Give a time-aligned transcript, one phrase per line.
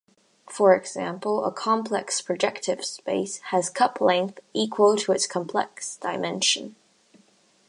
[0.49, 6.75] For example a complex projective space has cup-length equal to its complex dimension.